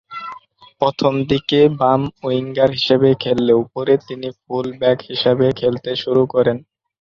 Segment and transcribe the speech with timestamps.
[0.81, 6.57] প্রথমদিকে বাম উইঙ্গার হিসেবে খেললেও পরে তিনি ফুল ব্যাক হিসেবে খেলতে শুরু করেন।